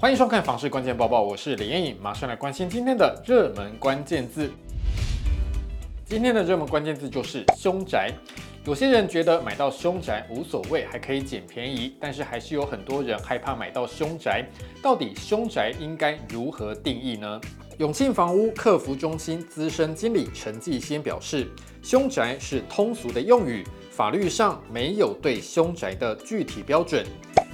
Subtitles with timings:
[0.00, 4.48] 欢迎收看房市关键报报，我是李彦颖，马上来关心今天的热门关键字。
[6.04, 8.12] 今天的热门关键字就是凶宅。
[8.64, 14.46] 有些人觉得买到凶宅无所谓，还可以捡便宜，但是还是有很多人害怕买到凶宅。
[14.80, 17.40] 到底凶宅应该如何定义呢？
[17.78, 21.48] 永庆房屋客服中心资深经理陈继先表示，
[21.82, 27.04] 凶宅是通俗的用语，法律上没有对凶宅的具体标准。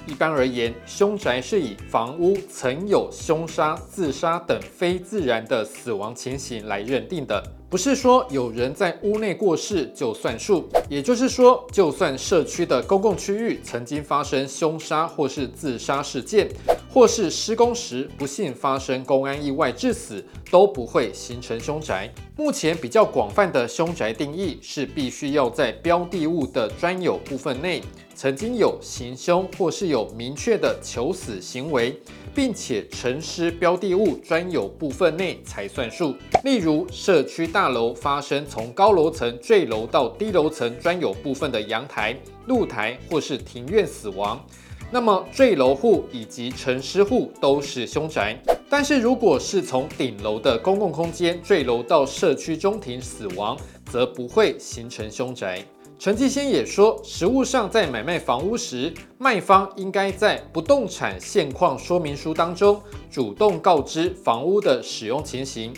[0.07, 7.43] 一般而言，凶宅是以房屋曾有凶杀、自杀等非自然的死亡情形来认定的。
[7.67, 16.47] 不是说有人在屋内过世就算数，也就是说，就算社区的公共区域曾经发生凶杀或是自杀事件，
[16.95, 22.09] 或是施工时不幸发生公安意外致死，都不会形成凶宅。
[22.37, 27.81] 目前比较广泛的凶宅定义是，必须要在标的物的专有部分内
[28.15, 31.99] 曾经有行凶或是有明确的求死行为。
[32.33, 36.13] 并且陈尸标的物专有部分内才算数。
[36.43, 42.13] 例如，社区大楼发生从高楼层坠楼到低楼层专有部分的阳台、
[42.47, 44.45] 露台或是庭院死亡，
[44.91, 48.37] 那么坠楼户以及陈尸户都是凶宅。
[48.69, 53.57] 但是如果是从顶楼的公共空间坠楼到社区中庭死亡，
[53.91, 55.63] 则不会形成凶宅。
[55.97, 65.73] 陈继先也说，实务上在买卖房屋时，卖方应该在不动产现况说明书当中主动告知房屋的使用情形。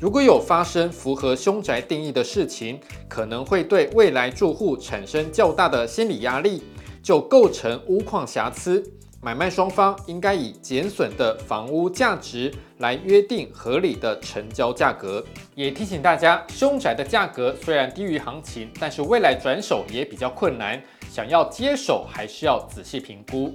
[0.00, 6.62] 如果有发生符合凶宅定义的事情，可能会对未来住户产生较大的心理压力，
[7.02, 8.82] 就构成屋况瑕疵。
[9.22, 15.22] 买卖双方应该以减损的房屋价值来约定合理的成交价格。
[15.54, 23.52] 也提醒大家，凶宅的价格虽然低于行情，但是未来转手也比较困难，想要接手还是要仔细评估。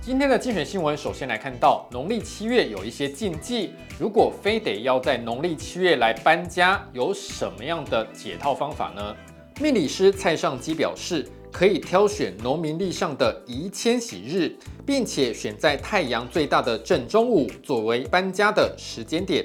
[0.00, 9.14] 今天的精选新闻，首先来看到农历七月有一些禁忌，如果非得要在农历七月来搬家，有什么样的解套方法呢？
[9.60, 11.28] 命理师蔡尚基表示。
[11.56, 19.42] 可以挑选农民历上的宜迁徙日，并且选在太阳最大的正中午作为搬家的时间点。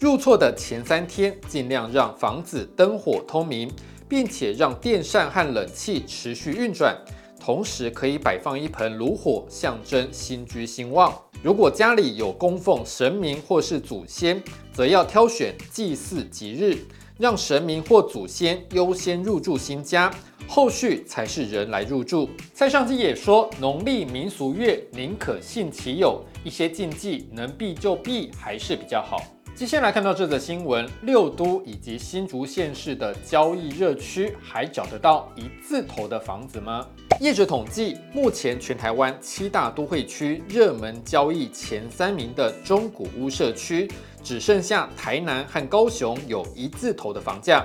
[0.00, 3.70] 入厝的前三天，尽量让房子灯火通明，
[4.08, 6.92] 并且让电扇和冷气持续运转。
[7.38, 11.16] 同时，可以摆放一盆炉火，象征新居兴旺。
[11.40, 14.42] 如果家里有供奉神明或是祖先，
[14.72, 16.78] 则要挑选祭祀吉日，
[17.16, 20.12] 让神明或祖先优先入住新家。
[20.46, 22.28] 后续才是人来入住。
[22.52, 29.20] 蔡尚基也说，农历民俗月宁可信其有，一些禁忌能避就避，还是比较好。
[29.54, 36.84] 接下来看到这则新闻，六都以及新竹县市的交易热区，还找得到一字头的房子吗？
[37.20, 43.88] 业者统计，目前全台湾七大都会区热门交易前三名的中古屋社区，
[44.24, 47.64] 只剩下台南和高雄有一字头的房价。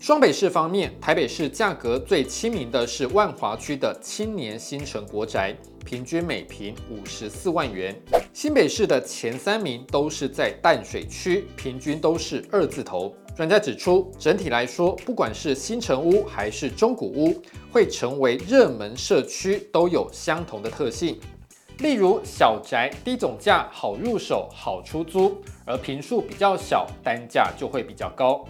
[0.00, 5.52] 双北市方面，台北市价格最亲民的是万华区的青年新城国宅，
[5.84, 7.94] 平均每坪五十四万元。
[8.32, 13.12] 新北市的前三名都是在淡水区，平均都是二字头。
[13.36, 17.42] 专家指出，整体来说，不管是新城屋还是中古屋，
[17.72, 21.18] 会成为热门社区，都有相同的特性。
[21.78, 25.32] 例如，小宅低总价，好入手，好出租；
[25.66, 28.44] 而坪数比较小，单价就会比较高。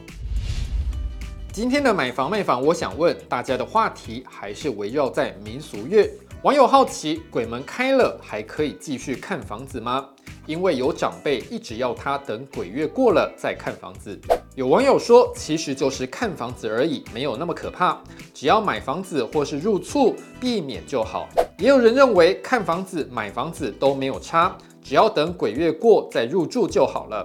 [1.58, 6.08] 今天的买房卖房，我想问大家的话题还是围绕在民俗月。
[6.42, 10.08] 网友好奇，鬼门开了还可以继续看房子吗？
[10.46, 14.16] 因为有长辈一直要他等鬼月过了再看房子。
[14.54, 18.00] 有网友说，其实就是看房子而已，没有那么可怕，
[18.32, 21.28] 只要买房子或是入厝避免就好。
[21.58, 27.24] 也有人认为看房子、买房子都没有差，只要等鬼月过再入住就好了。